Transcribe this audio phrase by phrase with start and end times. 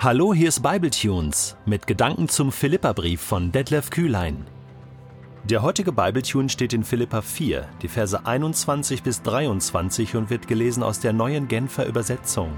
[0.00, 4.46] Hallo, hier ist Bibletunes mit Gedanken zum Philipperbrief von Detlef Kühlein.
[5.42, 10.84] Der heutige Bibletune steht in Philippa 4, die Verse 21 bis 23 und wird gelesen
[10.84, 12.52] aus der neuen Genfer Übersetzung.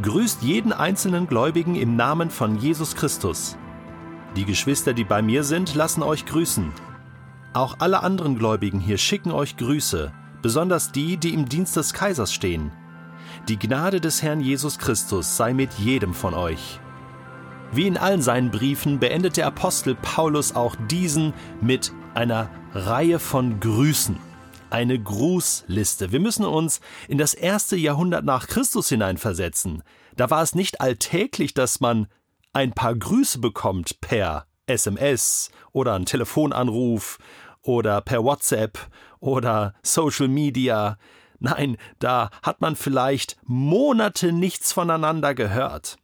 [0.00, 3.58] Grüßt jeden einzelnen Gläubigen im Namen von Jesus Christus.
[4.34, 6.72] Die Geschwister, die bei mir sind, lassen euch grüßen.
[7.52, 12.32] Auch alle anderen Gläubigen hier schicken euch Grüße, besonders die, die im Dienst des Kaisers
[12.32, 12.72] stehen.
[13.48, 16.80] Die Gnade des Herrn Jesus Christus sei mit jedem von euch.
[17.72, 23.60] Wie in allen seinen Briefen beendet der Apostel Paulus auch diesen mit einer Reihe von
[23.60, 24.16] Grüßen.
[24.70, 26.12] Eine Grußliste.
[26.12, 29.82] Wir müssen uns in das erste Jahrhundert nach Christus hineinversetzen.
[30.16, 32.06] Da war es nicht alltäglich, dass man
[32.52, 37.18] ein paar Grüße bekommt per SMS oder einen Telefonanruf
[37.62, 38.78] oder per WhatsApp
[39.20, 40.98] oder Social Media.
[41.38, 45.96] Nein, da hat man vielleicht Monate nichts voneinander gehört.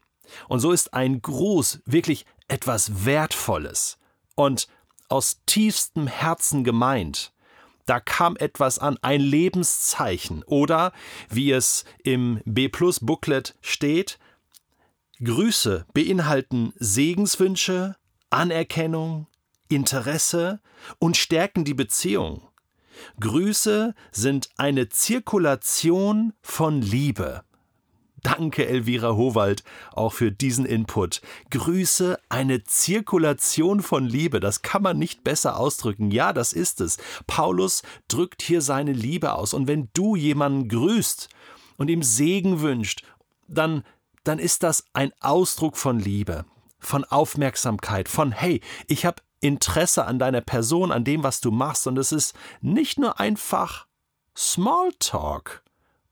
[0.48, 3.98] Und so ist ein Gruß wirklich etwas Wertvolles
[4.36, 4.68] und
[5.08, 7.32] aus tiefstem Herzen gemeint.
[7.86, 10.92] Da kam etwas an, ein Lebenszeichen oder,
[11.28, 14.18] wie es im B Plus Booklet steht,
[15.22, 17.96] Grüße beinhalten Segenswünsche,
[18.30, 19.26] Anerkennung,
[19.68, 20.60] Interesse
[20.98, 22.48] und stärken die Beziehung.
[23.20, 27.44] Grüße sind eine Zirkulation von Liebe.
[28.24, 31.20] Danke, Elvira Howald, auch für diesen Input.
[31.50, 34.40] Grüße, eine Zirkulation von Liebe.
[34.40, 36.10] Das kann man nicht besser ausdrücken.
[36.10, 36.96] Ja, das ist es.
[37.26, 39.52] Paulus drückt hier seine Liebe aus.
[39.52, 41.28] Und wenn du jemanden grüßt
[41.76, 43.04] und ihm Segen wünscht,
[43.46, 43.84] dann,
[44.24, 46.46] dann ist das ein Ausdruck von Liebe,
[46.78, 51.86] von Aufmerksamkeit, von hey, ich habe Interesse an deiner Person, an dem, was du machst.
[51.86, 53.86] Und es ist nicht nur einfach
[54.36, 55.62] Smalltalk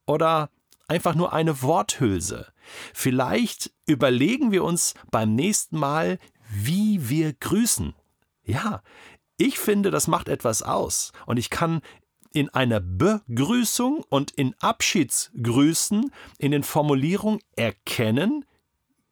[0.07, 0.51] oder
[0.87, 2.53] einfach nur eine Worthülse.
[2.93, 6.19] Vielleicht überlegen wir uns beim nächsten Mal,
[6.51, 7.95] wie wir grüßen.
[8.45, 8.83] Ja,
[9.39, 11.13] ich finde, das macht etwas aus.
[11.25, 11.81] Und ich kann
[12.35, 18.45] in einer Begrüßung und in Abschiedsgrüßen, in den Formulierungen erkennen,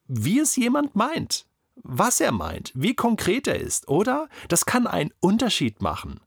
[0.06, 1.46] wie es jemand meint
[1.82, 4.28] was er meint, wie konkret er ist, oder?
[4.48, 6.20] Das kann einen Unterschied machen.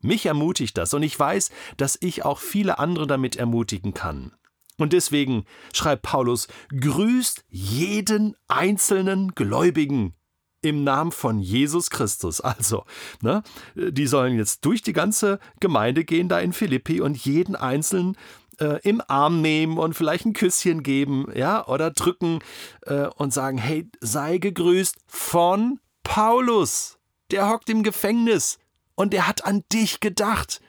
[0.00, 4.32] Mich ermutigt das und ich weiß, dass ich auch viele andere damit ermutigen kann.
[4.78, 5.44] Und deswegen
[5.74, 10.14] schreibt Paulus, grüßt jeden einzelnen Gläubigen
[10.62, 12.40] im Namen von Jesus Christus.
[12.40, 12.84] Also,
[13.22, 13.42] ne,
[13.74, 18.16] die sollen jetzt durch die ganze Gemeinde gehen da in Philippi und jeden einzelnen
[18.60, 22.40] äh, im Arm nehmen und vielleicht ein Küsschen geben, ja, oder drücken
[22.82, 26.98] äh, und sagen, hey, sei gegrüßt von Paulus.
[27.30, 28.58] Der hockt im Gefängnis
[28.94, 30.60] und der hat an dich gedacht.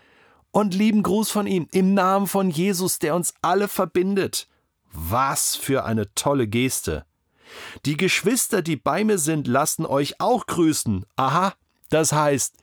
[0.54, 4.48] Und lieben Gruß von ihm im Namen von Jesus, der uns alle verbindet.
[4.92, 7.06] Was für eine tolle Geste.
[7.86, 11.06] Die Geschwister, die bei mir sind, lassen euch auch grüßen.
[11.16, 11.54] Aha,
[11.90, 12.56] das heißt,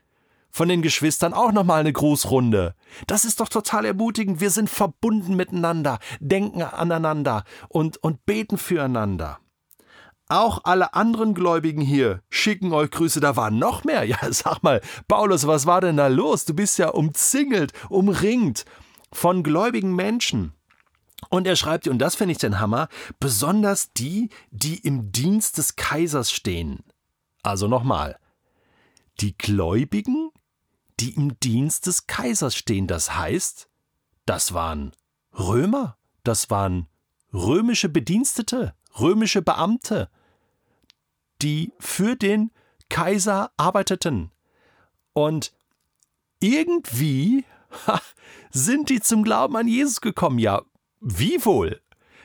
[0.50, 2.74] von den Geschwistern auch nochmal eine Grußrunde.
[3.06, 4.40] Das ist doch total ermutigend.
[4.40, 9.38] Wir sind verbunden miteinander, denken aneinander und, und beten füreinander.
[10.28, 13.20] Auch alle anderen Gläubigen hier schicken euch Grüße.
[13.20, 14.04] Da waren noch mehr.
[14.04, 16.44] Ja, sag mal, Paulus, was war denn da los?
[16.44, 18.64] Du bist ja umzingelt, umringt
[19.12, 20.52] von gläubigen Menschen.
[21.30, 22.88] Und er schreibt, und das finde ich den Hammer,
[23.18, 26.84] besonders die, die im Dienst des Kaisers stehen.
[27.42, 28.18] Also nochmal,
[29.20, 30.27] die Gläubigen
[31.00, 32.86] die im Dienst des Kaisers stehen.
[32.86, 33.68] Das heißt,
[34.26, 34.92] das waren
[35.38, 36.88] Römer, das waren
[37.32, 40.10] römische Bedienstete, römische Beamte,
[41.40, 42.50] die für den
[42.88, 44.30] Kaiser arbeiteten.
[45.12, 45.52] Und
[46.40, 47.44] irgendwie
[48.50, 50.38] sind die zum Glauben an Jesus gekommen.
[50.38, 50.62] Ja,
[51.00, 51.80] wie wohl?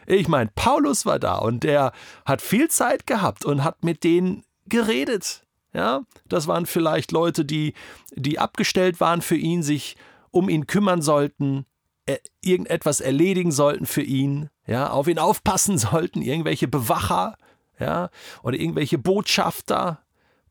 [0.05, 1.93] Ich meine, Paulus war da und der
[2.25, 5.42] hat viel Zeit gehabt und hat mit denen geredet.
[5.73, 7.73] Ja, das waren vielleicht Leute, die,
[8.11, 9.97] die abgestellt waren für ihn, sich
[10.29, 11.65] um ihn kümmern sollten,
[12.05, 17.37] er, irgendetwas erledigen sollten für ihn, ja, auf ihn aufpassen sollten, irgendwelche Bewacher,
[17.79, 18.09] ja,
[18.43, 19.99] oder irgendwelche Botschafter.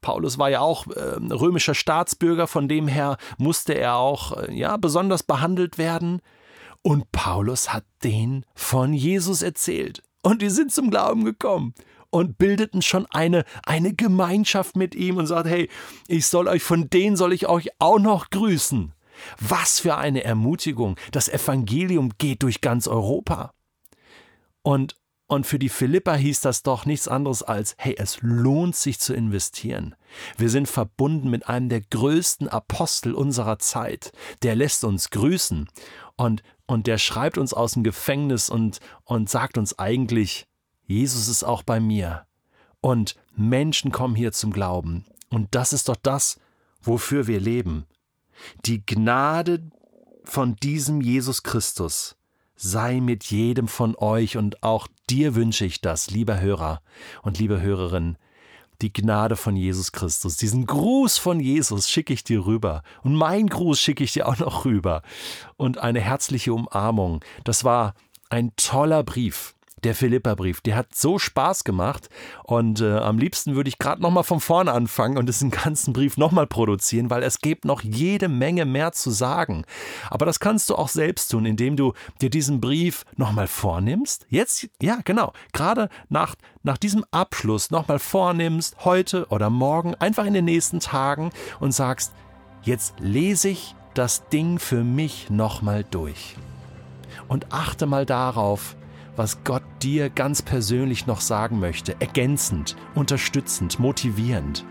[0.01, 4.77] Paulus war ja auch äh, römischer Staatsbürger, von dem her musste er auch äh, ja
[4.77, 6.21] besonders behandelt werden.
[6.83, 10.03] Und Paulus hat denen von Jesus erzählt.
[10.25, 11.75] Und die sind zum Glauben gekommen
[12.13, 15.69] und bildeten schon eine, eine Gemeinschaft mit ihm und sagt, hey,
[16.07, 18.93] ich soll euch, von denen soll ich euch auch noch grüßen.
[19.41, 20.97] Was für eine Ermutigung.
[21.11, 23.55] Das Evangelium geht durch ganz Europa.
[24.63, 29.01] Und, und für die Philippa hieß das doch nichts anderes als, hey, es lohnt sich
[29.01, 29.95] zu investieren.
[30.37, 34.13] Wir sind verbunden mit einem der größten Apostel unserer Zeit.
[34.43, 35.69] Der lässt uns grüßen
[36.17, 40.47] und, und der schreibt uns aus dem Gefängnis und, und sagt uns eigentlich,
[40.93, 42.27] Jesus ist auch bei mir.
[42.83, 45.07] Und Menschen kommen hier zum Glauben.
[45.31, 46.39] Und das ist doch das,
[46.83, 47.87] wofür wir leben.
[48.67, 49.71] Die Gnade
[50.25, 52.17] von diesem Jesus Christus
[52.57, 56.83] sei mit jedem von euch und auch dir wünsche ich das, lieber Hörer
[57.23, 58.19] und liebe Hörerin.
[58.83, 62.83] Die Gnade von Jesus Christus, diesen Gruß von Jesus schicke ich dir rüber.
[63.03, 65.03] Und mein Gruß schicke ich dir auch noch rüber.
[65.57, 67.25] Und eine herzliche Umarmung.
[67.45, 67.95] Das war
[68.29, 70.61] ein toller Brief der Philippa-Brief.
[70.61, 72.09] Der hat so Spaß gemacht
[72.45, 76.17] und äh, am liebsten würde ich gerade nochmal von vorne anfangen und diesen ganzen Brief
[76.17, 79.65] nochmal produzieren, weil es gibt noch jede Menge mehr zu sagen.
[80.11, 84.27] Aber das kannst du auch selbst tun, indem du dir diesen Brief nochmal vornimmst.
[84.29, 90.35] Jetzt, ja, genau, gerade nach, nach diesem Abschluss nochmal vornimmst, heute oder morgen, einfach in
[90.35, 91.31] den nächsten Tagen
[91.61, 92.13] und sagst,
[92.63, 96.37] jetzt lese ich das Ding für mich nochmal durch.
[97.29, 98.77] Und achte mal darauf,
[99.17, 104.65] was Gott dir ganz persönlich noch sagen möchte, ergänzend, unterstützend, motivierend.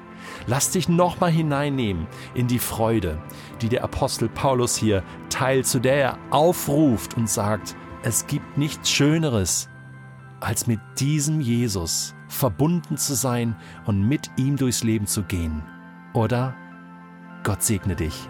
[0.47, 3.21] Lass dich nochmal hineinnehmen in die Freude,
[3.61, 8.89] die der Apostel Paulus hier teilt, zu der er aufruft und sagt, es gibt nichts
[8.89, 9.69] Schöneres,
[10.39, 13.55] als mit diesem Jesus verbunden zu sein
[13.85, 15.63] und mit ihm durchs Leben zu gehen.
[16.13, 16.55] Oder
[17.43, 18.29] Gott segne dich.